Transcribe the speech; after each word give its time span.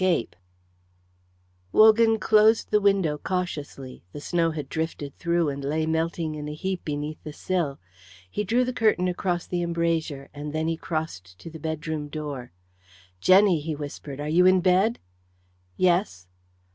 CHAPTER 0.01 0.17
XIV 0.17 0.33
Wogan 1.73 2.17
closed 2.19 2.71
the 2.71 2.81
window 2.81 3.19
cautiously. 3.19 4.03
The 4.13 4.19
snow 4.19 4.49
had 4.49 4.67
drifted 4.67 5.15
through 5.19 5.49
and 5.49 5.63
lay 5.63 5.85
melting 5.85 6.33
in 6.33 6.49
a 6.49 6.55
heap 6.55 6.83
beneath 6.83 7.21
the 7.23 7.31
sill. 7.31 7.77
He 8.27 8.43
drew 8.43 8.63
the 8.65 8.73
curtain 8.73 9.07
across 9.07 9.45
the 9.45 9.61
embrasure, 9.61 10.29
and 10.33 10.53
then 10.53 10.67
he 10.67 10.75
crossed 10.75 11.37
to 11.37 11.51
the 11.51 11.59
bedroom 11.59 12.07
door. 12.07 12.51
"Jenny," 13.19 13.59
he 13.59 13.75
whispered, 13.75 14.19
"are 14.19 14.27
you 14.27 14.47
in 14.47 14.61
bed?" 14.61 14.97
"Yes." 15.77 16.25